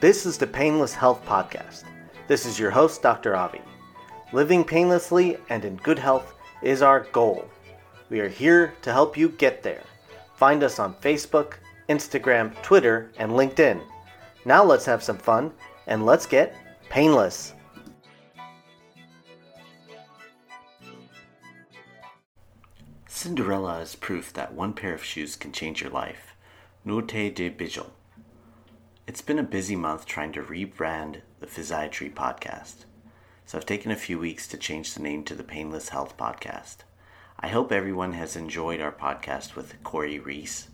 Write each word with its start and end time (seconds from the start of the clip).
This 0.00 0.24
is 0.24 0.38
the 0.38 0.46
Painless 0.46 0.94
Health 0.94 1.22
Podcast. 1.26 1.84
This 2.26 2.46
is 2.46 2.58
your 2.58 2.70
host, 2.70 3.02
Dr. 3.02 3.36
Avi. 3.36 3.60
Living 4.32 4.64
painlessly 4.64 5.36
and 5.50 5.62
in 5.62 5.76
good 5.76 5.98
health 5.98 6.32
is 6.62 6.80
our 6.80 7.00
goal. 7.12 7.46
We 8.08 8.20
are 8.20 8.28
here 8.28 8.72
to 8.80 8.94
help 8.94 9.18
you 9.18 9.28
get 9.28 9.62
there. 9.62 9.82
Find 10.36 10.62
us 10.62 10.78
on 10.78 10.94
Facebook, 11.02 11.56
Instagram, 11.90 12.54
Twitter, 12.62 13.12
and 13.18 13.32
LinkedIn. 13.32 13.82
Now 14.46 14.64
let's 14.64 14.86
have 14.86 15.02
some 15.02 15.18
fun 15.18 15.52
and 15.86 16.06
let's 16.06 16.24
get 16.24 16.56
painless. 16.88 17.52
Cinderella 23.06 23.80
is 23.80 23.96
proof 23.96 24.32
that 24.32 24.54
one 24.54 24.72
pair 24.72 24.94
of 24.94 25.04
shoes 25.04 25.36
can 25.36 25.52
change 25.52 25.82
your 25.82 25.90
life. 25.90 26.34
Note 26.86 27.34
de 27.34 27.50
Bijou. 27.50 27.84
It's 29.10 29.22
been 29.22 29.40
a 29.40 29.42
busy 29.42 29.74
month 29.74 30.06
trying 30.06 30.30
to 30.34 30.40
rebrand 30.40 31.22
the 31.40 31.48
Physiatry 31.48 32.14
podcast, 32.14 32.84
so 33.44 33.58
I've 33.58 33.66
taken 33.66 33.90
a 33.90 33.96
few 33.96 34.20
weeks 34.20 34.46
to 34.46 34.56
change 34.56 34.94
the 34.94 35.02
name 35.02 35.24
to 35.24 35.34
the 35.34 35.42
Painless 35.42 35.88
Health 35.88 36.16
Podcast. 36.16 36.84
I 37.40 37.48
hope 37.48 37.72
everyone 37.72 38.12
has 38.12 38.36
enjoyed 38.36 38.80
our 38.80 38.92
podcast 38.92 39.56
with 39.56 39.82
Cory 39.82 40.20
Reese. 40.20 40.68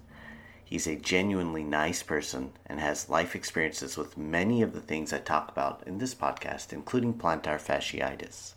He's 0.63 0.87
a 0.87 0.97
genuinely 0.97 1.65
nice 1.65 2.03
person 2.03 2.53
and 2.67 2.79
has 2.79 3.09
life 3.09 3.35
experiences 3.35 3.97
with 3.97 4.19
many 4.19 4.61
of 4.61 4.75
the 4.75 4.83
things 4.83 5.15
I 5.15 5.21
talk 5.21 5.51
about 5.51 5.83
in 5.87 5.97
this 5.97 6.15
podcast, 6.15 6.75
including 6.75 7.15
plantar 7.15 7.59
fasciitis. 7.59 8.53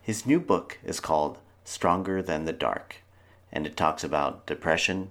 His 0.00 0.24
new 0.24 0.40
book 0.40 0.78
is 0.82 0.98
called 0.98 1.40
Stronger 1.62 2.22
Than 2.22 2.46
the 2.46 2.54
Dark, 2.54 3.02
and 3.52 3.66
it 3.66 3.76
talks 3.76 4.02
about 4.02 4.46
depression, 4.46 5.10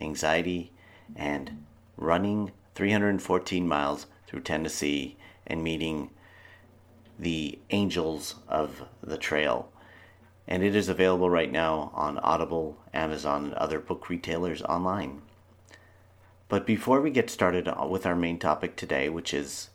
anxiety, 0.00 0.72
and 1.14 1.64
running 1.96 2.50
314 2.74 3.66
miles 3.66 4.06
through 4.26 4.40
Tennessee 4.40 5.16
and 5.46 5.62
meeting 5.62 6.10
the 7.18 7.58
angels 7.70 8.36
of 8.48 8.82
the 9.02 9.18
trail. 9.18 9.70
And 10.48 10.62
it 10.62 10.74
is 10.74 10.88
available 10.88 11.30
right 11.30 11.52
now 11.52 11.90
on 11.94 12.18
Audible, 12.18 12.76
Amazon, 12.92 13.44
and 13.44 13.54
other 13.54 13.78
book 13.78 14.08
retailers 14.08 14.62
online. 14.62 15.22
But 16.48 16.66
before 16.66 17.00
we 17.00 17.10
get 17.10 17.30
started 17.30 17.68
with 17.88 18.04
our 18.04 18.16
main 18.16 18.38
topic 18.38 18.76
today, 18.76 19.08
which 19.08 19.32
is 19.32 19.70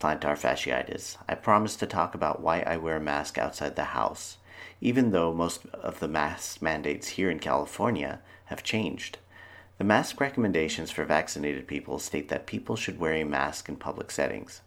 plantar 0.00 0.38
fasciitis, 0.38 1.16
I 1.28 1.34
promise 1.34 1.76
to 1.76 1.86
talk 1.86 2.14
about 2.14 2.42
why 2.42 2.60
I 2.60 2.76
wear 2.76 2.96
a 2.96 3.00
mask 3.00 3.38
outside 3.38 3.76
the 3.76 3.84
house 3.84 4.36
even 4.80 5.10
though 5.10 5.32
most 5.32 5.66
of 5.72 6.00
the 6.00 6.08
mask 6.08 6.60
mandates 6.60 7.08
here 7.08 7.30
in 7.30 7.38
California 7.38 8.20
have 8.46 8.62
changed. 8.62 9.18
The 9.78 9.84
mask 9.84 10.20
recommendations 10.20 10.90
for 10.90 11.04
vaccinated 11.04 11.66
people 11.66 11.98
state 11.98 12.28
that 12.30 12.46
people 12.46 12.76
should 12.76 12.98
wear 12.98 13.12
a 13.12 13.24
mask 13.24 13.68
in 13.68 13.76
public 13.76 14.10
settings, 14.10 14.62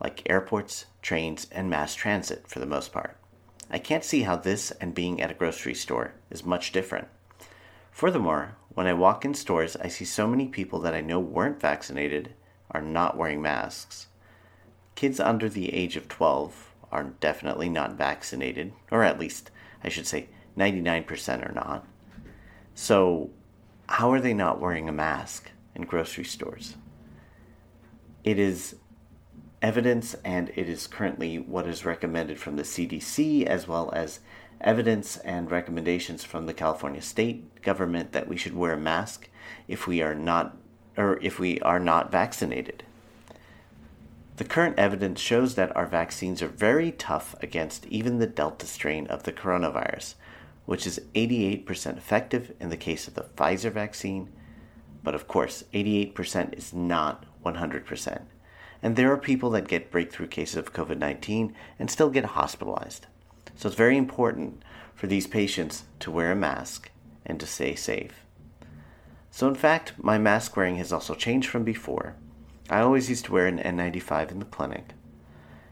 like 0.00 0.28
airports, 0.30 0.86
trains, 1.02 1.48
and 1.50 1.68
mass 1.68 1.96
transit 1.96 2.46
for 2.46 2.60
the 2.60 2.66
most 2.66 2.92
part. 2.92 3.16
I 3.68 3.78
can't 3.78 4.04
see 4.04 4.22
how 4.22 4.36
this 4.36 4.70
and 4.72 4.94
being 4.94 5.20
at 5.20 5.30
a 5.30 5.34
grocery 5.34 5.74
store 5.74 6.14
is 6.30 6.44
much 6.44 6.70
different. 6.70 7.08
Furthermore, 7.90 8.56
when 8.74 8.86
I 8.86 8.92
walk 8.92 9.24
in 9.24 9.34
stores, 9.34 9.76
I 9.76 9.88
see 9.88 10.04
so 10.04 10.28
many 10.28 10.46
people 10.46 10.78
that 10.80 10.94
I 10.94 11.00
know 11.00 11.18
weren't 11.18 11.60
vaccinated 11.60 12.34
are 12.70 12.80
not 12.80 13.16
wearing 13.16 13.42
masks. 13.42 14.06
Kids 14.94 15.18
under 15.18 15.48
the 15.48 15.74
age 15.74 15.96
of 15.96 16.08
12 16.08 16.70
are 16.92 17.14
definitely 17.20 17.68
not 17.68 17.94
vaccinated, 17.94 18.72
or 18.90 19.02
at 19.02 19.18
least 19.18 19.50
I 19.82 19.88
should 19.88 20.06
say 20.06 20.28
99% 20.56 21.48
are 21.48 21.52
not. 21.52 21.86
So, 22.74 23.30
how 23.88 24.12
are 24.12 24.20
they 24.20 24.34
not 24.34 24.60
wearing 24.60 24.88
a 24.88 24.92
mask 24.92 25.50
in 25.74 25.82
grocery 25.82 26.24
stores? 26.24 26.76
It 28.24 28.38
is 28.38 28.76
evidence 29.60 30.14
and 30.24 30.50
it 30.56 30.68
is 30.68 30.86
currently 30.86 31.38
what 31.38 31.66
is 31.66 31.84
recommended 31.84 32.38
from 32.38 32.56
the 32.56 32.62
CDC 32.62 33.44
as 33.44 33.68
well 33.68 33.90
as 33.92 34.20
evidence 34.60 35.16
and 35.18 35.50
recommendations 35.50 36.24
from 36.24 36.46
the 36.46 36.54
California 36.54 37.02
state 37.02 37.62
government 37.62 38.12
that 38.12 38.28
we 38.28 38.36
should 38.36 38.56
wear 38.56 38.74
a 38.74 38.78
mask 38.78 39.28
if 39.68 39.86
we 39.86 40.02
are 40.02 40.14
not 40.14 40.56
or 40.96 41.18
if 41.22 41.38
we 41.38 41.60
are 41.60 41.78
not 41.78 42.12
vaccinated. 42.12 42.82
The 44.36 44.44
current 44.44 44.78
evidence 44.78 45.20
shows 45.20 45.54
that 45.54 45.74
our 45.76 45.86
vaccines 45.86 46.42
are 46.42 46.48
very 46.48 46.90
tough 46.90 47.34
against 47.42 47.86
even 47.86 48.18
the 48.18 48.26
Delta 48.26 48.66
strain 48.66 49.06
of 49.06 49.22
the 49.22 49.32
coronavirus, 49.32 50.14
which 50.64 50.86
is 50.86 51.00
88% 51.14 51.96
effective 51.96 52.54
in 52.60 52.70
the 52.70 52.76
case 52.76 53.08
of 53.08 53.14
the 53.14 53.26
Pfizer 53.36 53.72
vaccine. 53.72 54.30
But 55.02 55.14
of 55.14 55.26
course, 55.26 55.64
88% 55.74 56.56
is 56.56 56.72
not 56.72 57.26
100%. 57.44 58.22
And 58.82 58.96
there 58.96 59.12
are 59.12 59.18
people 59.18 59.50
that 59.50 59.68
get 59.68 59.90
breakthrough 59.90 60.26
cases 60.26 60.56
of 60.56 60.72
COVID 60.72 60.98
19 60.98 61.54
and 61.78 61.90
still 61.90 62.10
get 62.10 62.24
hospitalized. 62.24 63.06
So 63.54 63.68
it's 63.68 63.76
very 63.76 63.96
important 63.96 64.62
for 64.94 65.06
these 65.06 65.26
patients 65.26 65.84
to 66.00 66.10
wear 66.10 66.32
a 66.32 66.36
mask 66.36 66.90
and 67.24 67.38
to 67.40 67.46
stay 67.46 67.74
safe. 67.74 68.24
So, 69.30 69.48
in 69.48 69.54
fact, 69.54 69.94
my 69.96 70.18
mask 70.18 70.56
wearing 70.56 70.76
has 70.76 70.92
also 70.92 71.14
changed 71.14 71.48
from 71.48 71.64
before. 71.64 72.16
I 72.68 72.80
always 72.80 73.08
used 73.08 73.24
to 73.26 73.32
wear 73.32 73.46
an 73.46 73.58
N95 73.58 74.30
in 74.30 74.38
the 74.40 74.44
clinic 74.44 74.92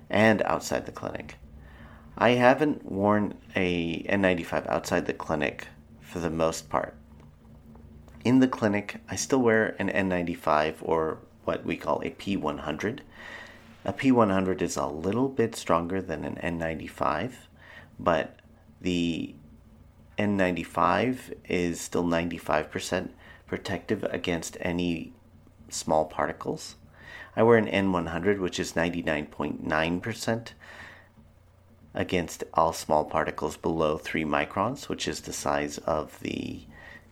and 0.09 0.43
outside 0.43 0.87
the 0.87 0.93
clinic. 0.93 1.37
I 2.23 2.33
haven't 2.33 2.85
worn 2.85 3.39
a 3.57 4.03
N95 4.03 4.69
outside 4.69 5.07
the 5.07 5.15
clinic 5.15 5.69
for 6.03 6.19
the 6.19 6.29
most 6.29 6.69
part. 6.69 6.95
In 8.27 8.41
the 8.41 8.47
clinic, 8.47 9.01
I 9.09 9.17
still 9.17 9.41
wear 9.41 9.75
an 9.79 9.89
N95 9.89 10.75
or 10.83 11.21
what 11.45 11.65
we 11.65 11.79
call 11.79 12.03
a 12.03 12.11
P100. 12.11 12.99
A 13.87 13.93
P100 13.95 14.61
is 14.61 14.77
a 14.77 14.87
little 14.87 15.31
bit 15.31 15.57
stronger 15.57 16.03
than 16.03 16.27
an 16.27 16.37
N95, 16.37 17.33
but 17.99 18.37
the 18.83 19.35
N95 20.19 21.33
is 21.49 21.81
still 21.81 22.05
95% 22.05 23.09
protective 23.47 24.05
against 24.05 24.59
any 24.61 25.15
small 25.71 26.05
particles. 26.05 26.75
I 27.35 27.45
wear 27.45 27.57
an 27.57 27.67
N100, 27.67 28.41
which 28.41 28.61
is 28.61 28.75
99.9% 28.75 30.49
against 31.95 32.45
all 32.55 32.73
small 32.73 33.05
particles 33.05 33.57
below 33.57 33.99
3 33.99 34.25
microns, 34.25 34.89
which 34.89 35.09
is 35.09 35.21
the 35.21 35.33
size 35.33 35.79
of 35.79 36.19
the 36.21 36.63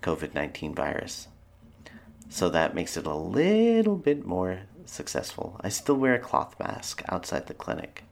COVID 0.02 0.34
19 0.34 0.74
virus. 0.74 1.28
So 2.28 2.48
that 2.48 2.74
makes 2.74 2.96
it 2.96 3.06
a 3.06 3.14
little 3.14 3.96
bit 3.96 4.24
more 4.26 4.60
successful. 4.84 5.60
I 5.60 5.68
still 5.68 5.96
wear 5.96 6.14
a 6.14 6.18
cloth 6.18 6.58
mask 6.58 7.02
outside 7.08 7.46
the 7.46 7.54
clinic. 7.54 8.04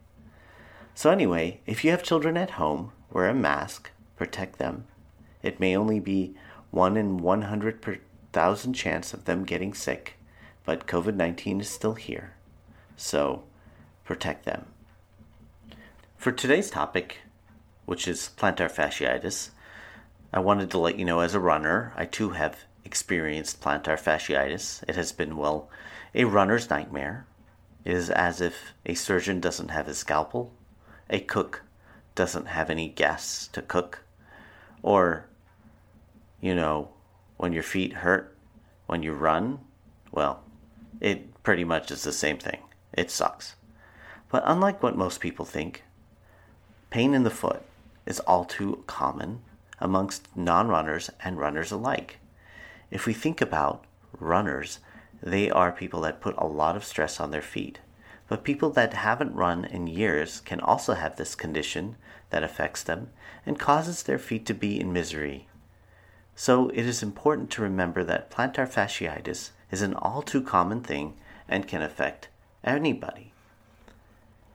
So, 0.95 1.11
anyway, 1.11 1.61
if 1.67 1.83
you 1.85 1.91
have 1.91 2.01
children 2.01 2.37
at 2.37 2.51
home, 2.51 2.91
wear 3.11 3.29
a 3.29 3.33
mask, 3.33 3.91
protect 4.15 4.57
them. 4.57 4.85
It 5.43 5.59
may 5.59 5.77
only 5.77 5.99
be 5.99 6.35
1 6.71 6.97
in 6.97 7.17
100 7.17 7.81
per 7.81 7.99
thousand 8.33 8.73
chance 8.73 9.13
of 9.13 9.25
them 9.25 9.43
getting 9.43 9.73
sick, 9.73 10.15
but 10.65 10.87
COVID 10.87 11.15
19 11.15 11.61
is 11.61 11.69
still 11.69 11.93
here. 11.93 12.33
So 12.95 13.43
protect 14.03 14.45
them. 14.45 14.65
For 16.17 16.31
today's 16.31 16.71
topic, 16.71 17.19
which 17.85 18.07
is 18.07 18.31
plantar 18.35 18.71
fasciitis, 18.71 19.51
I 20.33 20.39
wanted 20.39 20.71
to 20.71 20.79
let 20.79 20.97
you 20.97 21.05
know 21.05 21.19
as 21.19 21.35
a 21.35 21.39
runner, 21.39 21.93
I 21.95 22.05
too 22.05 22.31
have 22.31 22.65
experienced 22.83 23.61
plantar 23.61 24.01
fasciitis. 24.01 24.83
It 24.89 24.95
has 24.95 25.11
been, 25.11 25.37
well, 25.37 25.69
a 26.15 26.23
runner's 26.23 26.71
nightmare. 26.71 27.27
It 27.85 27.93
is 27.93 28.09
as 28.09 28.41
if 28.41 28.73
a 28.83 28.95
surgeon 28.95 29.39
doesn't 29.39 29.69
have 29.69 29.85
his 29.85 29.99
scalpel, 29.99 30.51
a 31.07 31.19
cook 31.19 31.61
doesn't 32.15 32.47
have 32.47 32.71
any 32.71 32.89
gas 32.89 33.47
to 33.53 33.61
cook, 33.61 34.03
or, 34.81 35.27
you 36.41 36.55
know, 36.55 36.89
when 37.37 37.53
your 37.53 37.63
feet 37.63 37.93
hurt 37.93 38.35
when 38.87 39.03
you 39.03 39.13
run, 39.13 39.59
well, 40.11 40.43
it 40.99 41.43
pretty 41.43 41.63
much 41.63 41.91
is 41.91 42.01
the 42.01 42.11
same 42.11 42.39
thing. 42.39 42.61
It 42.91 43.11
sucks. 43.11 43.55
But 44.29 44.41
unlike 44.47 44.81
what 44.81 44.97
most 44.97 45.21
people 45.21 45.45
think, 45.45 45.83
pain 46.89 47.13
in 47.13 47.23
the 47.23 47.29
foot 47.29 47.63
is 48.05 48.19
all 48.21 48.45
too 48.45 48.83
common 48.87 49.41
amongst 49.79 50.27
non 50.35 50.67
runners 50.67 51.09
and 51.23 51.37
runners 51.37 51.71
alike. 51.71 52.17
If 52.89 53.05
we 53.05 53.13
think 53.13 53.41
about 53.41 53.83
runners, 54.19 54.79
they 55.21 55.49
are 55.49 55.71
people 55.71 56.01
that 56.01 56.21
put 56.21 56.35
a 56.37 56.47
lot 56.47 56.75
of 56.75 56.85
stress 56.85 57.19
on 57.19 57.31
their 57.31 57.41
feet. 57.41 57.79
But 58.27 58.43
people 58.43 58.69
that 58.71 58.93
haven't 58.93 59.35
run 59.35 59.65
in 59.65 59.87
years 59.87 60.41
can 60.41 60.59
also 60.59 60.93
have 60.93 61.15
this 61.15 61.35
condition 61.35 61.95
that 62.29 62.43
affects 62.43 62.83
them 62.83 63.09
and 63.45 63.57
causes 63.57 64.03
their 64.03 64.19
feet 64.19 64.45
to 64.47 64.53
be 64.53 64.79
in 64.79 64.91
misery. 64.91 65.47
So 66.35 66.69
it 66.69 66.85
is 66.85 67.01
important 67.01 67.49
to 67.51 67.61
remember 67.61 68.03
that 68.03 68.29
plantar 68.29 68.71
fasciitis 68.71 69.51
is 69.71 69.81
an 69.81 69.93
all 69.95 70.21
too 70.21 70.41
common 70.41 70.81
thing 70.81 71.15
and 71.47 71.67
can 71.67 71.81
affect 71.81 72.27
anybody. 72.63 73.33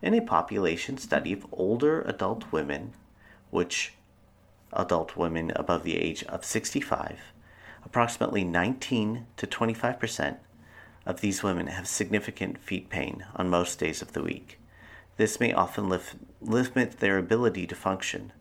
In 0.02 0.14
a 0.14 0.20
population 0.20 0.98
study 0.98 1.32
of 1.32 1.46
older 1.52 2.02
adult 2.02 2.50
women, 2.50 2.92
which 3.50 3.92
adult 4.72 5.16
women 5.16 5.52
above 5.54 5.84
the 5.84 5.96
age 5.96 6.24
of 6.24 6.44
65, 6.44 7.20
approximately 7.84 8.42
19 8.42 9.26
to 9.36 9.46
25% 9.46 10.38
of 11.06 11.20
these 11.20 11.44
women 11.44 11.68
have 11.68 11.86
significant 11.86 12.58
feet 12.58 12.90
pain 12.90 13.24
on 13.36 13.48
most 13.48 13.78
days 13.78 14.02
of 14.02 14.12
the 14.12 14.24
week. 14.24 14.58
This 15.18 15.38
may 15.38 15.52
often 15.52 15.88
lif- 15.88 16.16
limit 16.40 16.98
their 16.98 17.16
ability 17.16 17.68
to 17.68 17.76
function. 17.76 18.32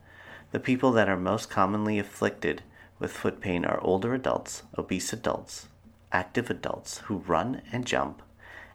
The 0.51 0.59
people 0.59 0.91
that 0.93 1.09
are 1.09 1.17
most 1.17 1.51
commonly 1.51 1.99
afflicted 1.99 2.63
with 2.97 3.11
foot 3.11 3.39
pain 3.39 3.65
are 3.65 3.79
older 3.81 4.15
adults, 4.15 4.63
obese 4.79 5.13
adults, 5.13 5.67
active 6.11 6.49
adults 6.49 6.99
who 7.05 7.17
run 7.17 7.61
and 7.71 7.85
jump, 7.85 8.23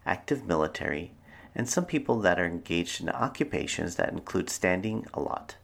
active 0.05 0.47
military, 0.47 1.11
and 1.57 1.67
some 1.69 1.87
people 1.87 2.21
that 2.21 2.39
are 2.39 2.45
engaged 2.47 3.01
in 3.01 3.09
occupations 3.09 3.97
that 3.97 4.13
include 4.13 4.51
standing 4.51 5.07
a 5.15 5.21
lot. 5.21 5.57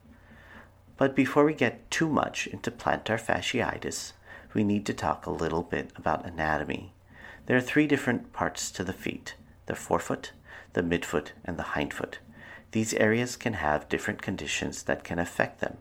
But 0.97 1.15
before 1.15 1.45
we 1.45 1.53
get 1.53 1.91
too 1.91 2.09
much 2.09 2.47
into 2.47 2.71
plantar 2.71 3.21
fasciitis, 3.21 4.13
we 4.55 4.65
need 4.65 4.87
to 4.87 4.95
talk 4.95 5.27
a 5.27 5.31
little 5.31 5.63
bit 5.63 5.91
about 5.95 6.25
anatomy. 6.25 6.95
There 7.45 7.57
are 7.57 7.61
three 7.61 7.87
different 7.87 8.33
parts 8.33 8.71
to 8.73 8.83
the 8.83 8.93
feet 8.93 9.35
the 9.67 9.75
forefoot, 9.77 10.33
the 10.73 10.83
midfoot, 10.83 11.29
and 11.45 11.57
the 11.57 11.63
hindfoot. 11.75 12.19
These 12.73 12.95
areas 12.95 13.37
can 13.37 13.53
have 13.53 13.89
different 13.89 14.23
conditions 14.23 14.83
that 14.85 15.05
can 15.05 15.19
affect 15.19 15.61
them. 15.61 15.77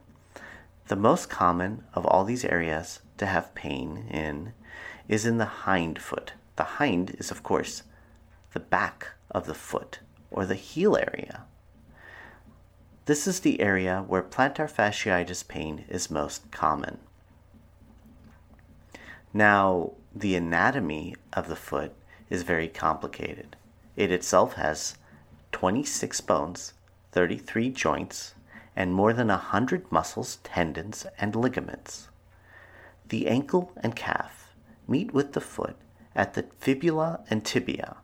The 0.88 0.96
most 0.96 1.30
common 1.30 1.86
of 1.94 2.06
all 2.06 2.26
these 2.26 2.46
areas 2.46 3.00
to 3.18 3.26
have 3.26 3.56
pain 3.56 4.08
in 4.10 4.54
is 5.08 5.26
in 5.26 5.38
the 5.38 5.46
hind 5.66 6.00
foot. 6.00 6.34
The 6.58 6.64
hind 6.64 7.16
is, 7.18 7.32
of 7.32 7.44
course, 7.44 7.84
the 8.54 8.60
back 8.60 9.08
of 9.32 9.46
the 9.46 9.54
foot 9.54 10.00
or 10.30 10.46
the 10.46 10.56
heel 10.56 10.96
area. 10.96 11.44
This 13.06 13.28
is 13.28 13.40
the 13.40 13.60
area 13.62 14.04
where 14.08 14.22
plantar 14.22 14.72
fasciitis 14.72 15.48
pain 15.48 15.86
is 15.90 16.12
most 16.12 16.52
common. 16.52 17.00
Now, 19.34 19.94
the 20.14 20.36
anatomy 20.36 21.16
of 21.34 21.48
the 21.48 21.56
foot 21.56 21.94
is 22.30 22.44
very 22.44 22.68
complicated. 22.68 23.56
It 23.96 24.12
itself 24.12 24.54
has 24.54 24.98
26 25.52 26.22
bones, 26.22 26.74
33 27.12 27.70
joints, 27.72 28.36
and 28.76 28.94
more 28.94 29.14
than 29.14 29.28
100 29.28 29.92
muscles, 29.92 30.38
tendons, 30.44 31.06
and 31.20 31.36
ligaments. 31.36 32.10
The 33.10 33.28
ankle 33.28 33.72
and 33.84 33.96
calf 33.96 34.54
meet 34.88 35.14
with 35.14 35.34
the 35.34 35.42
foot 35.42 35.76
at 36.16 36.34
the 36.34 36.46
fibula 36.60 37.22
and 37.30 37.44
tibia, 37.44 37.98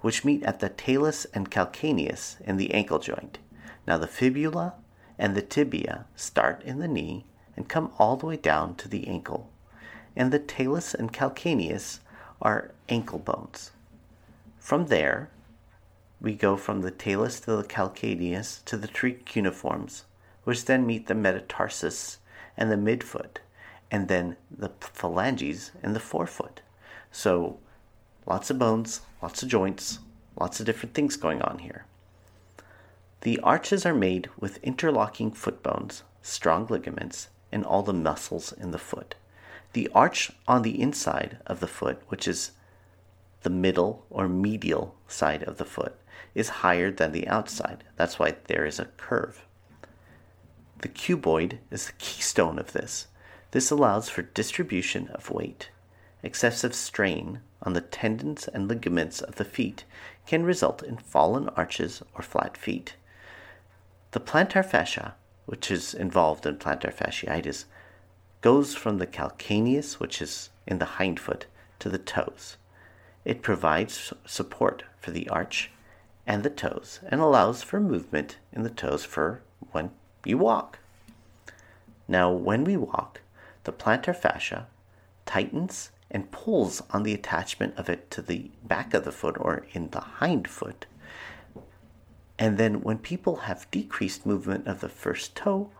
which 0.00 0.24
meet 0.24 0.42
at 0.44 0.60
the 0.60 0.68
talus 0.68 1.26
and 1.34 1.50
calcaneus 1.50 2.40
in 2.40 2.56
the 2.56 2.72
ankle 2.72 2.98
joint. 2.98 3.38
Now, 3.86 3.98
the 3.98 4.06
fibula 4.06 4.74
and 5.18 5.34
the 5.34 5.42
tibia 5.42 6.06
start 6.14 6.62
in 6.62 6.78
the 6.78 6.88
knee 6.88 7.24
and 7.56 7.68
come 7.68 7.92
all 7.98 8.16
the 8.16 8.26
way 8.26 8.36
down 8.36 8.74
to 8.76 8.88
the 8.88 9.06
ankle 9.08 9.50
and 10.16 10.32
the 10.32 10.38
talus 10.38 10.94
and 10.94 11.12
calcaneus 11.12 12.00
are 12.42 12.72
ankle 12.88 13.18
bones. 13.18 13.70
From 14.58 14.86
there, 14.86 15.30
we 16.20 16.34
go 16.34 16.56
from 16.56 16.82
the 16.82 16.90
talus 16.90 17.40
to 17.40 17.56
the 17.56 17.64
calcaneus 17.64 18.62
to 18.64 18.76
the 18.76 18.86
three 18.86 19.14
cuneiforms, 19.14 20.04
which 20.44 20.64
then 20.64 20.86
meet 20.86 21.06
the 21.06 21.14
metatarsus 21.14 22.18
and 22.56 22.70
the 22.70 22.76
midfoot, 22.76 23.38
and 23.90 24.08
then 24.08 24.36
the 24.50 24.70
phalanges 24.80 25.70
and 25.82 25.94
the 25.94 26.00
forefoot. 26.00 26.60
So, 27.10 27.58
lots 28.26 28.50
of 28.50 28.58
bones, 28.58 29.00
lots 29.22 29.42
of 29.42 29.48
joints, 29.48 29.98
lots 30.38 30.60
of 30.60 30.66
different 30.66 30.94
things 30.94 31.16
going 31.16 31.42
on 31.42 31.58
here. 31.58 31.84
The 33.22 33.38
arches 33.40 33.84
are 33.84 33.94
made 33.94 34.30
with 34.38 34.62
interlocking 34.62 35.30
foot 35.32 35.62
bones, 35.62 36.02
strong 36.22 36.66
ligaments, 36.68 37.28
and 37.52 37.64
all 37.64 37.82
the 37.82 37.92
muscles 37.92 38.52
in 38.52 38.70
the 38.70 38.78
foot. 38.78 39.14
The 39.72 39.88
arch 39.94 40.32
on 40.48 40.62
the 40.62 40.80
inside 40.80 41.38
of 41.46 41.60
the 41.60 41.66
foot, 41.66 42.02
which 42.08 42.26
is 42.26 42.52
the 43.42 43.50
middle 43.50 44.04
or 44.10 44.28
medial 44.28 44.94
side 45.06 45.42
of 45.44 45.58
the 45.58 45.64
foot, 45.64 45.96
is 46.34 46.48
higher 46.48 46.90
than 46.90 47.12
the 47.12 47.28
outside. 47.28 47.84
That's 47.96 48.18
why 48.18 48.36
there 48.46 48.64
is 48.64 48.78
a 48.78 48.86
curve. 48.96 49.44
The 50.80 50.88
cuboid 50.88 51.58
is 51.70 51.86
the 51.86 51.92
keystone 51.98 52.58
of 52.58 52.72
this. 52.72 53.06
This 53.50 53.70
allows 53.70 54.08
for 54.08 54.22
distribution 54.22 55.08
of 55.08 55.30
weight. 55.30 55.70
Excessive 56.22 56.74
strain 56.74 57.40
on 57.62 57.72
the 57.72 57.80
tendons 57.80 58.48
and 58.48 58.68
ligaments 58.68 59.20
of 59.20 59.36
the 59.36 59.44
feet 59.44 59.84
can 60.26 60.44
result 60.44 60.82
in 60.82 60.96
fallen 60.98 61.48
arches 61.50 62.02
or 62.14 62.22
flat 62.22 62.56
feet. 62.56 62.94
The 64.12 64.20
plantar 64.20 64.64
fascia, 64.64 65.14
which 65.46 65.70
is 65.70 65.94
involved 65.94 66.44
in 66.44 66.56
plantar 66.56 66.92
fasciitis, 66.92 67.64
goes 68.40 68.74
from 68.74 68.98
the 68.98 69.06
calcaneus, 69.06 70.00
which 70.00 70.20
is 70.20 70.50
in 70.66 70.78
the 70.78 70.86
hindfoot, 70.98 71.46
to 71.78 71.88
the 71.88 71.98
toes. 71.98 72.56
It 73.24 73.42
provides 73.42 74.12
support 74.26 74.84
for 74.98 75.10
the 75.10 75.28
arch 75.28 75.70
and 76.26 76.42
the 76.42 76.50
toes 76.50 77.00
and 77.08 77.20
allows 77.20 77.62
for 77.62 77.80
movement 77.80 78.38
in 78.52 78.62
the 78.62 78.70
toes 78.70 79.04
for 79.04 79.42
when 79.72 79.90
you 80.24 80.38
walk. 80.38 80.78
Now, 82.06 82.30
when 82.30 82.64
we 82.64 82.76
walk, 82.76 83.20
the 83.64 83.72
plantar 83.72 84.14
fascia 84.14 84.66
tightens 85.26 85.90
and 86.10 86.30
pulls 86.30 86.82
on 86.90 87.02
the 87.02 87.14
attachment 87.14 87.76
of 87.76 87.88
it 87.88 88.10
to 88.10 88.22
the 88.22 88.50
back 88.64 88.94
of 88.94 89.04
the 89.04 89.12
foot 89.12 89.36
or 89.38 89.64
in 89.72 89.90
the 89.90 90.00
hind 90.00 90.48
foot. 90.48 90.86
And 92.38 92.56
then, 92.58 92.80
when 92.80 92.98
people 92.98 93.36
have 93.36 93.70
decreased 93.70 94.24
movement 94.24 94.66
of 94.66 94.80
the 94.80 94.88
first 94.88 95.36
toe, 95.36 95.70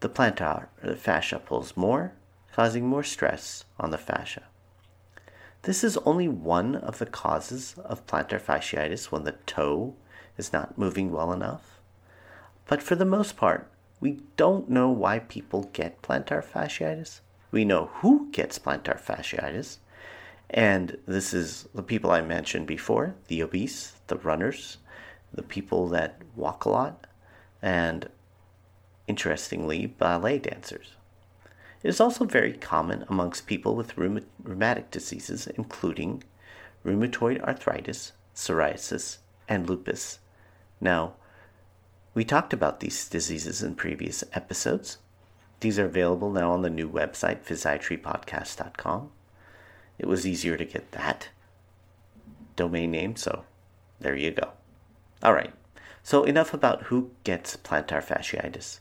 the 0.00 0.08
plantar 0.08 0.66
fascia 0.96 1.38
pulls 1.38 1.76
more, 1.76 2.12
causing 2.52 2.86
more 2.86 3.04
stress 3.04 3.64
on 3.78 3.90
the 3.90 3.98
fascia. 3.98 4.44
This 5.62 5.84
is 5.84 5.98
only 5.98 6.26
one 6.26 6.74
of 6.74 6.98
the 6.98 7.06
causes 7.06 7.74
of 7.84 8.06
plantar 8.06 8.40
fasciitis 8.40 9.12
when 9.12 9.24
the 9.24 9.32
toe 9.46 9.94
is 10.36 10.52
not 10.52 10.78
moving 10.78 11.12
well 11.12 11.32
enough. 11.32 11.80
But 12.66 12.82
for 12.82 12.94
the 12.94 13.04
most 13.04 13.36
part, 13.36 13.70
we 14.00 14.22
don't 14.36 14.70
know 14.70 14.90
why 14.90 15.18
people 15.18 15.70
get 15.72 16.00
plantar 16.00 16.42
fasciitis. 16.42 17.20
We 17.50 17.64
know 17.64 17.90
who 17.94 18.30
gets 18.30 18.58
plantar 18.58 19.00
fasciitis, 19.00 19.78
and 20.48 20.98
this 21.06 21.34
is 21.34 21.68
the 21.74 21.82
people 21.82 22.10
I 22.10 22.20
mentioned 22.20 22.66
before 22.66 23.14
the 23.28 23.42
obese, 23.42 23.94
the 24.06 24.16
runners, 24.16 24.78
the 25.32 25.42
people 25.42 25.88
that 25.88 26.22
walk 26.36 26.64
a 26.64 26.70
lot, 26.70 27.06
and 27.62 28.08
interestingly, 29.06 29.86
ballet 29.86 30.38
dancers. 30.38 30.94
It 31.82 31.88
is 31.88 32.00
also 32.00 32.24
very 32.24 32.52
common 32.52 33.04
amongst 33.08 33.46
people 33.46 33.74
with 33.74 33.96
rheumatic 33.96 34.90
diseases, 34.90 35.46
including 35.46 36.22
rheumatoid 36.84 37.40
arthritis, 37.42 38.12
psoriasis, 38.34 39.18
and 39.48 39.68
lupus. 39.68 40.18
Now, 40.80 41.14
we 42.14 42.24
talked 42.24 42.52
about 42.52 42.80
these 42.80 43.08
diseases 43.08 43.62
in 43.62 43.74
previous 43.76 44.24
episodes. 44.32 44.98
These 45.60 45.78
are 45.78 45.84
available 45.84 46.30
now 46.30 46.52
on 46.52 46.62
the 46.62 46.70
new 46.70 46.88
website, 46.88 47.44
physiatrypodcast.com. 47.44 49.10
It 49.98 50.06
was 50.06 50.26
easier 50.26 50.56
to 50.56 50.64
get 50.64 50.92
that 50.92 51.28
domain 52.56 52.90
name, 52.90 53.16
so 53.16 53.44
there 54.00 54.16
you 54.16 54.30
go. 54.30 54.52
All 55.22 55.34
right, 55.34 55.52
so 56.02 56.24
enough 56.24 56.54
about 56.54 56.84
who 56.84 57.10
gets 57.24 57.56
plantar 57.58 58.02
fasciitis. 58.02 58.80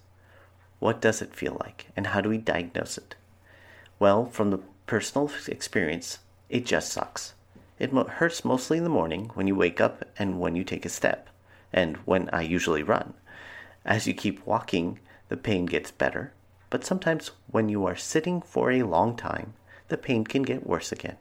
What 0.80 1.02
does 1.02 1.22
it 1.22 1.36
feel 1.36 1.58
like, 1.60 1.88
and 1.98 2.08
how 2.08 2.22
do 2.22 2.30
we 2.30 2.38
diagnose 2.38 2.98
it? 2.98 3.16
Well, 4.00 4.26
from 4.28 4.52
the 4.52 4.62
personal 4.86 5.30
experience, 5.48 6.20
it 6.48 6.66
just 6.66 6.94
sucks. 6.94 7.34
It 7.78 7.92
hurts 7.92 8.46
mostly 8.46 8.78
in 8.78 8.86
the 8.86 8.90
morning 8.90 9.32
when 9.34 9.48
you 9.48 9.56
wake 9.56 9.82
up 9.82 10.06
and 10.18 10.40
when 10.40 10.56
you 10.56 10.64
take 10.64 10.86
a 10.86 10.90
step, 10.90 11.30
and 11.74 11.98
when 11.98 12.30
I 12.32 12.42
usually 12.44 12.84
run. 12.84 13.14
As 13.84 14.08
you 14.08 14.14
keep 14.14 14.46
walking, 14.46 15.00
the 15.28 15.36
pain 15.38 15.66
gets 15.66 15.92
better, 15.92 16.32
but 16.70 16.86
sometimes 16.86 17.32
when 17.48 17.70
you 17.70 17.86
are 17.86 17.96
sitting 17.96 18.42
for 18.42 18.72
a 18.72 18.84
long 18.84 19.16
time, 19.16 19.54
the 19.88 19.98
pain 19.98 20.24
can 20.24 20.44
get 20.44 20.68
worse 20.68 20.92
again. 20.92 21.18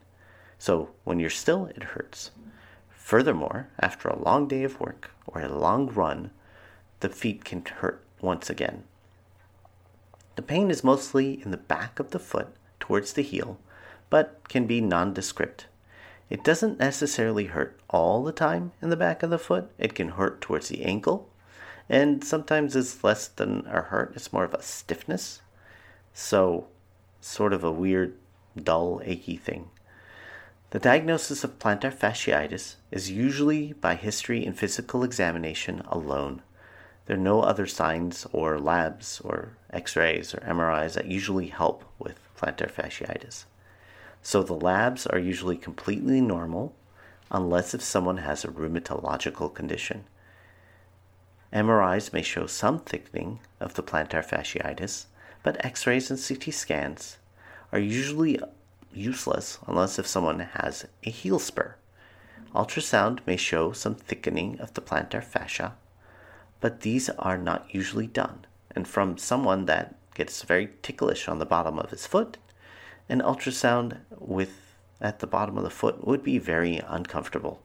So 0.59 0.91
when 1.05 1.19
you're 1.19 1.31
still, 1.31 1.67
it 1.67 1.83
hurts. 1.83 2.31
Furthermore, 2.91 3.69
after 3.81 4.09
a 4.09 4.23
long 4.23 4.49
day 4.49 4.65
of 4.65 4.81
work 4.81 5.13
or 5.27 5.41
a 5.41 5.49
long 5.49 5.89
run, 5.89 6.31
the 7.01 7.09
feet 7.09 7.45
can 7.45 7.65
hurt 7.65 8.05
once 8.21 8.51
again. 8.51 8.85
The 10.37 10.43
pain 10.43 10.71
is 10.71 10.85
mostly 10.85 11.41
in 11.43 11.51
the 11.51 11.57
back 11.57 11.99
of 11.99 12.11
the 12.11 12.19
foot 12.19 12.49
towards 12.79 13.13
the 13.13 13.23
heel, 13.23 13.59
but 14.11 14.49
can 14.49 14.67
be 14.67 14.81
nondescript. 14.81 15.67
It 16.29 16.45
doesn't 16.45 16.79
necessarily 16.79 17.47
hurt 17.47 17.81
all 17.89 18.23
the 18.23 18.33
time 18.33 18.73
in 18.83 18.91
the 18.91 18.97
back 18.97 19.23
of 19.23 19.31
the 19.31 19.39
foot. 19.39 19.71
It 19.79 19.95
can 19.95 20.11
hurt 20.11 20.41
towards 20.41 20.69
the 20.69 20.85
ankle, 20.85 21.31
and 21.89 22.23
sometimes 22.23 22.77
it's 22.77 23.03
less 23.03 23.29
than 23.29 23.67
a 23.67 23.81
hurt, 23.83 24.13
it's 24.15 24.33
more 24.33 24.45
of 24.45 24.55
a 24.55 24.63
stiffness. 24.63 25.41
So, 26.13 26.67
sort 27.21 27.53
of 27.53 27.65
a 27.65 27.73
weird, 27.73 28.15
dull, 28.57 29.01
achy 29.05 29.37
thing. 29.37 29.71
The 30.71 30.79
diagnosis 30.79 31.45
of 31.45 31.59
plantar 31.59 31.95
fasciitis 31.95 32.75
is 32.91 33.11
usually 33.11 33.73
by 33.73 33.95
history 33.95 34.45
and 34.45 34.59
physical 34.59 35.03
examination 35.03 35.81
alone. 35.89 36.43
There 37.07 37.17
are 37.17 37.21
no 37.21 37.41
other 37.41 37.67
signs 37.67 38.27
or 38.33 38.59
labs 38.61 39.23
or 39.25 39.57
x 39.71 39.97
rays 39.97 40.35
or 40.35 40.41
MRIs 40.41 40.93
that 40.93 41.07
usually 41.07 41.47
help 41.47 41.85
with 41.99 42.19
plantar 42.37 42.71
fasciitis. 42.71 43.45
So 44.23 44.43
the 44.43 44.53
labs 44.53 45.07
are 45.07 45.19
usually 45.19 45.57
completely 45.57 46.21
normal, 46.21 46.75
unless 47.31 47.73
if 47.73 47.83
someone 47.83 48.19
has 48.19 48.45
a 48.45 48.49
rheumatological 48.49 49.55
condition. 49.55 50.05
MRIs 51.53 52.13
may 52.13 52.23
show 52.23 52.47
some 52.47 52.79
thickening 52.79 53.41
of 53.59 53.75
the 53.75 53.83
plantar 53.83 54.25
fasciitis, 54.25 55.07
but 55.43 55.65
x 55.65 55.87
rays 55.87 56.11
and 56.11 56.21
CT 56.23 56.53
scans 56.53 57.19
are 57.73 57.79
usually 57.79 58.39
useless 58.93 59.59
unless 59.67 59.99
if 59.99 60.07
someone 60.07 60.41
has 60.41 60.87
a 61.05 61.11
heel 61.11 61.39
spur. 61.39 61.77
Ultrasound 62.55 63.21
may 63.27 63.37
show 63.37 63.73
some 63.73 63.95
thickening 63.95 64.59
of 64.61 64.75
the 64.75 64.81
plantar 64.81 65.23
fascia, 65.23 65.75
but 66.61 66.81
these 66.81 67.09
are 67.11 67.39
not 67.39 67.73
usually 67.75 68.07
done. 68.07 68.47
And 68.75 68.87
from 68.87 69.19
someone 69.19 69.67
that 69.67 69.95
gets 70.15 70.43
very 70.43 70.71
ticklish 70.83 71.29
on 71.29 71.39
the 71.39 71.47
bottom 71.47 71.79
of 71.79 71.91
his 71.91 72.07
foot, 72.07 72.37
an 73.09 73.21
ultrasound 73.21 73.99
with 74.19 74.77
at 75.01 75.21
the 75.21 75.27
bottom 75.27 75.57
of 75.57 75.65
the 75.65 75.71
foot 75.71 76.07
would 76.07 76.23
be 76.23 76.39
very 76.39 76.79
uncomfortable. 76.87 77.63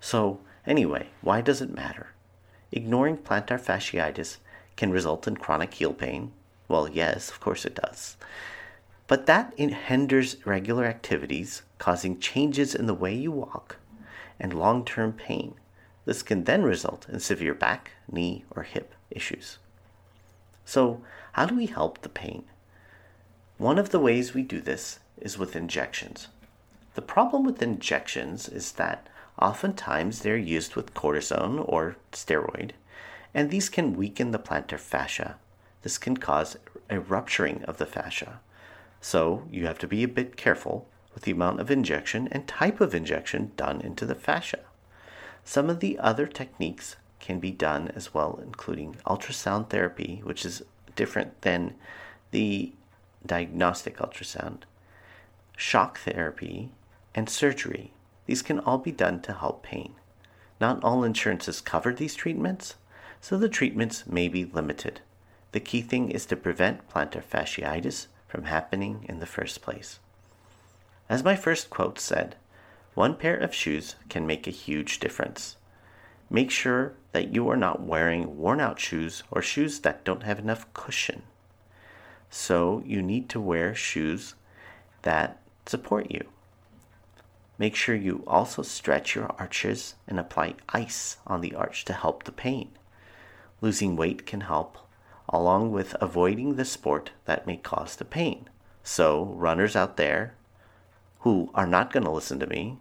So, 0.00 0.40
anyway, 0.66 1.08
why 1.20 1.40
does 1.40 1.62
it 1.62 1.70
matter? 1.70 2.08
Ignoring 2.72 3.18
plantar 3.18 3.60
fasciitis 3.60 4.36
can 4.76 4.90
result 4.90 5.26
in 5.26 5.36
chronic 5.36 5.74
heel 5.74 5.92
pain. 5.92 6.32
Well, 6.68 6.88
yes, 6.88 7.30
of 7.30 7.40
course 7.40 7.64
it 7.64 7.74
does. 7.74 8.16
But 9.06 9.26
that 9.26 9.52
hinders 9.58 10.36
regular 10.46 10.84
activities, 10.84 11.62
causing 11.78 12.20
changes 12.20 12.74
in 12.74 12.86
the 12.86 12.94
way 12.94 13.12
you 13.14 13.32
walk 13.32 13.76
and 14.38 14.54
long 14.54 14.84
term 14.84 15.12
pain. 15.12 15.54
This 16.04 16.22
can 16.22 16.44
then 16.44 16.62
result 16.62 17.08
in 17.08 17.20
severe 17.20 17.54
back, 17.54 17.90
knee, 18.10 18.44
or 18.50 18.62
hip 18.62 18.94
issues. 19.10 19.58
So, 20.64 21.02
how 21.32 21.46
do 21.46 21.56
we 21.56 21.66
help 21.66 22.00
the 22.00 22.08
pain? 22.08 22.44
One 23.58 23.78
of 23.78 23.90
the 23.90 24.00
ways 24.00 24.32
we 24.32 24.42
do 24.42 24.60
this 24.60 25.00
is 25.20 25.36
with 25.36 25.56
injections. 25.56 26.28
The 26.94 27.02
problem 27.02 27.44
with 27.44 27.62
injections 27.62 28.48
is 28.48 28.72
that 28.72 29.08
Oftentimes, 29.40 30.20
they're 30.20 30.36
used 30.36 30.76
with 30.76 30.94
cortisone 30.94 31.64
or 31.66 31.96
steroid, 32.12 32.72
and 33.32 33.50
these 33.50 33.68
can 33.68 33.96
weaken 33.96 34.32
the 34.32 34.38
plantar 34.38 34.78
fascia. 34.78 35.36
This 35.82 35.96
can 35.96 36.18
cause 36.18 36.58
a 36.90 37.00
rupturing 37.00 37.64
of 37.64 37.78
the 37.78 37.86
fascia. 37.86 38.40
So, 39.00 39.44
you 39.50 39.66
have 39.66 39.78
to 39.78 39.86
be 39.86 40.02
a 40.02 40.08
bit 40.08 40.36
careful 40.36 40.86
with 41.14 41.22
the 41.22 41.32
amount 41.32 41.60
of 41.60 41.70
injection 41.70 42.28
and 42.30 42.46
type 42.46 42.80
of 42.80 42.94
injection 42.94 43.52
done 43.56 43.80
into 43.80 44.04
the 44.04 44.14
fascia. 44.14 44.60
Some 45.42 45.70
of 45.70 45.80
the 45.80 45.98
other 45.98 46.26
techniques 46.26 46.96
can 47.18 47.40
be 47.40 47.50
done 47.50 47.88
as 47.94 48.12
well, 48.12 48.40
including 48.42 48.96
ultrasound 49.06 49.70
therapy, 49.70 50.20
which 50.22 50.44
is 50.44 50.62
different 50.96 51.40
than 51.42 51.74
the 52.30 52.72
diagnostic 53.24 53.96
ultrasound, 53.96 54.62
shock 55.56 55.98
therapy, 56.00 56.70
and 57.14 57.28
surgery. 57.28 57.92
These 58.30 58.42
can 58.42 58.60
all 58.60 58.78
be 58.78 58.92
done 58.92 59.22
to 59.22 59.32
help 59.32 59.64
pain. 59.64 59.96
Not 60.60 60.84
all 60.84 61.02
insurances 61.02 61.60
cover 61.60 61.92
these 61.92 62.14
treatments, 62.14 62.76
so 63.20 63.36
the 63.36 63.48
treatments 63.48 64.06
may 64.06 64.28
be 64.28 64.44
limited. 64.44 65.00
The 65.50 65.58
key 65.58 65.82
thing 65.82 66.12
is 66.12 66.26
to 66.26 66.36
prevent 66.36 66.88
plantar 66.88 67.24
fasciitis 67.24 68.06
from 68.28 68.44
happening 68.44 69.04
in 69.08 69.18
the 69.18 69.26
first 69.26 69.62
place. 69.62 69.98
As 71.08 71.24
my 71.24 71.34
first 71.34 71.70
quote 71.70 71.98
said, 71.98 72.36
one 72.94 73.16
pair 73.16 73.36
of 73.36 73.52
shoes 73.52 73.96
can 74.08 74.28
make 74.28 74.46
a 74.46 74.52
huge 74.52 75.00
difference. 75.00 75.56
Make 76.30 76.52
sure 76.52 76.92
that 77.10 77.34
you 77.34 77.48
are 77.48 77.56
not 77.56 77.82
wearing 77.82 78.38
worn 78.38 78.60
out 78.60 78.78
shoes 78.78 79.24
or 79.32 79.42
shoes 79.42 79.80
that 79.80 80.04
don't 80.04 80.22
have 80.22 80.38
enough 80.38 80.72
cushion. 80.72 81.22
So 82.30 82.80
you 82.86 83.02
need 83.02 83.28
to 83.30 83.40
wear 83.40 83.74
shoes 83.74 84.36
that 85.02 85.40
support 85.66 86.12
you. 86.12 86.28
Make 87.60 87.76
sure 87.76 87.94
you 87.94 88.24
also 88.26 88.62
stretch 88.62 89.14
your 89.14 89.30
arches 89.38 89.94
and 90.08 90.18
apply 90.18 90.54
ice 90.70 91.18
on 91.26 91.42
the 91.42 91.54
arch 91.54 91.84
to 91.84 91.92
help 91.92 92.24
the 92.24 92.32
pain. 92.32 92.70
Losing 93.60 93.96
weight 93.96 94.24
can 94.24 94.40
help, 94.40 94.78
along 95.28 95.70
with 95.70 95.94
avoiding 96.00 96.54
the 96.54 96.64
sport 96.64 97.10
that 97.26 97.46
may 97.46 97.58
cause 97.58 97.96
the 97.96 98.06
pain. 98.06 98.48
So, 98.82 99.24
runners 99.24 99.76
out 99.76 99.98
there 99.98 100.36
who 101.18 101.50
are 101.54 101.66
not 101.66 101.92
going 101.92 102.04
to 102.04 102.10
listen 102.10 102.40
to 102.40 102.46
me, 102.46 102.78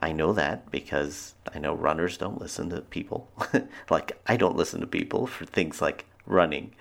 I 0.00 0.10
know 0.10 0.32
that 0.32 0.68
because 0.72 1.34
I 1.54 1.60
know 1.60 1.72
runners 1.74 2.16
don't 2.16 2.40
listen 2.40 2.70
to 2.70 2.80
people. 2.80 3.30
like, 3.88 4.20
I 4.26 4.36
don't 4.36 4.56
listen 4.56 4.80
to 4.80 4.88
people 4.88 5.28
for 5.28 5.44
things 5.44 5.80
like 5.80 6.06
running. 6.26 6.74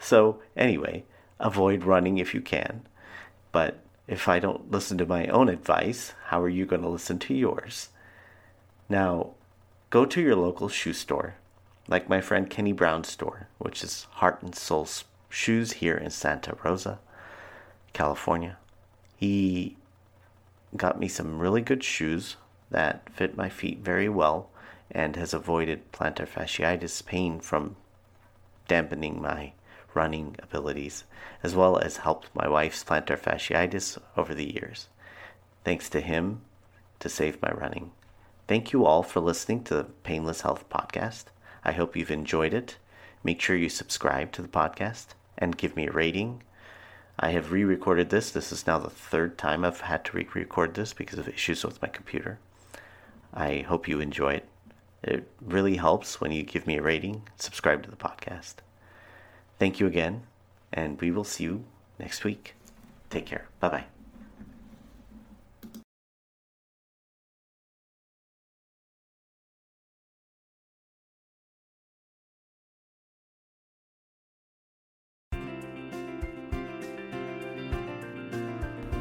So, 0.00 0.42
anyway, 0.56 1.04
avoid 1.38 1.84
running 1.84 2.18
if 2.18 2.34
you 2.34 2.40
can. 2.40 2.82
But 3.52 3.78
if 4.10 4.26
I 4.26 4.40
don't 4.40 4.72
listen 4.72 4.98
to 4.98 5.06
my 5.06 5.28
own 5.28 5.48
advice, 5.48 6.14
how 6.26 6.42
are 6.42 6.48
you 6.48 6.66
going 6.66 6.82
to 6.82 6.88
listen 6.88 7.20
to 7.20 7.32
yours? 7.32 7.90
Now, 8.88 9.34
go 9.88 10.04
to 10.04 10.20
your 10.20 10.34
local 10.34 10.68
shoe 10.68 10.92
store, 10.92 11.36
like 11.86 12.08
my 12.08 12.20
friend 12.20 12.50
Kenny 12.50 12.72
Brown's 12.72 13.06
store, 13.06 13.46
which 13.58 13.84
is 13.84 14.08
Heart 14.14 14.42
and 14.42 14.52
Soul 14.52 14.88
Shoes 15.28 15.74
here 15.74 15.94
in 15.94 16.10
Santa 16.10 16.56
Rosa, 16.64 16.98
California. 17.92 18.56
He 19.16 19.76
got 20.76 20.98
me 20.98 21.06
some 21.06 21.38
really 21.38 21.62
good 21.62 21.84
shoes 21.84 22.34
that 22.68 23.08
fit 23.10 23.36
my 23.36 23.48
feet 23.48 23.78
very 23.78 24.08
well 24.08 24.50
and 24.90 25.14
has 25.14 25.32
avoided 25.32 25.92
plantar 25.92 26.26
fasciitis 26.26 27.06
pain 27.06 27.38
from 27.38 27.76
dampening 28.66 29.22
my 29.22 29.52
running 29.94 30.36
abilities, 30.42 31.04
as 31.42 31.54
well 31.54 31.78
as 31.78 31.98
helped 31.98 32.34
my 32.34 32.48
wife's 32.48 32.84
plantar 32.84 33.18
fasciitis 33.18 33.98
over 34.16 34.34
the 34.34 34.52
years. 34.52 34.88
Thanks 35.64 35.88
to 35.90 36.00
him 36.00 36.42
to 37.00 37.08
save 37.08 37.42
my 37.42 37.50
running. 37.50 37.92
Thank 38.48 38.72
you 38.72 38.84
all 38.84 39.02
for 39.02 39.20
listening 39.20 39.64
to 39.64 39.74
the 39.74 39.84
Painless 39.84 40.40
Health 40.40 40.68
Podcast. 40.68 41.24
I 41.64 41.72
hope 41.72 41.96
you've 41.96 42.10
enjoyed 42.10 42.54
it. 42.54 42.76
Make 43.22 43.40
sure 43.40 43.56
you 43.56 43.68
subscribe 43.68 44.32
to 44.32 44.42
the 44.42 44.48
podcast 44.48 45.08
and 45.36 45.56
give 45.56 45.76
me 45.76 45.86
a 45.86 45.92
rating. 45.92 46.42
I 47.18 47.30
have 47.30 47.52
re 47.52 47.64
recorded 47.64 48.10
this. 48.10 48.30
This 48.30 48.50
is 48.50 48.66
now 48.66 48.78
the 48.78 48.90
third 48.90 49.36
time 49.36 49.64
I've 49.64 49.82
had 49.82 50.04
to 50.06 50.16
re 50.16 50.26
record 50.34 50.74
this 50.74 50.92
because 50.92 51.18
of 51.18 51.28
issues 51.28 51.64
with 51.64 51.82
my 51.82 51.88
computer. 51.88 52.38
I 53.34 53.58
hope 53.58 53.86
you 53.86 54.00
enjoy 54.00 54.34
it. 54.34 54.48
It 55.02 55.28
really 55.40 55.76
helps 55.76 56.20
when 56.20 56.32
you 56.32 56.42
give 56.42 56.66
me 56.66 56.78
a 56.78 56.82
rating, 56.82 57.22
subscribe 57.36 57.82
to 57.84 57.90
the 57.90 57.96
podcast. 57.96 58.56
Thank 59.60 59.78
you 59.78 59.86
again, 59.86 60.22
and 60.72 60.98
we 61.02 61.10
will 61.10 61.22
see 61.22 61.44
you 61.44 61.64
next 61.98 62.24
week. 62.24 62.54
Take 63.10 63.26
care. 63.26 63.46
Bye 63.60 63.68
bye. 63.68 63.84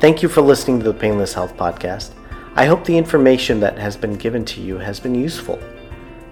Thank 0.01 0.21
you 0.21 0.27
for 0.27 0.41
listening 0.41 0.79
to 0.79 0.83
the 0.83 0.93
Painless 0.93 1.33
Health 1.33 1.55
Podcast. 1.55 2.11
I 2.55 2.65
hope 2.65 2.83
the 2.83 2.97
information 2.97 3.61
that 3.61 3.77
has 3.77 3.95
been 3.95 4.15
given 4.15 4.43
to 4.45 4.59
you 4.59 4.77
has 4.77 4.99
been 4.99 5.15
useful. 5.15 5.57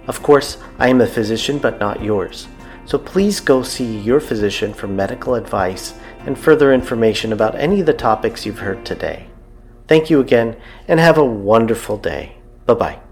Of 0.07 0.21
course, 0.21 0.57
I 0.79 0.89
am 0.89 0.99
a 0.99 1.07
physician, 1.07 1.59
but 1.59 1.79
not 1.79 2.03
yours. 2.03 2.47
So 2.87 2.97
please 2.97 3.41
go 3.41 3.63
see 3.63 3.97
your 3.97 4.21
physician 4.21 4.73
for 4.73 4.87
medical 4.87 5.35
advice 5.35 5.93
and 6.25 6.39
further 6.39 6.73
information 6.73 7.33
about 7.33 7.55
any 7.55 7.81
of 7.81 7.85
the 7.85 7.93
topics 7.93 8.45
you've 8.45 8.59
heard 8.59 8.85
today. 8.85 9.27
Thank 9.87 10.09
you 10.09 10.21
again 10.21 10.55
and 10.87 10.97
have 10.97 11.17
a 11.17 11.25
wonderful 11.25 11.97
day. 11.97 12.37
Bye 12.65 12.73
bye. 12.75 13.06